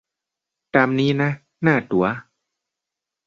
[0.75, 1.29] ตามนี้นะ
[1.63, 2.05] หน้าตั๋ว